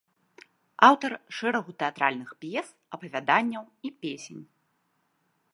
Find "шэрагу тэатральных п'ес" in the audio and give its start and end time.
1.41-2.67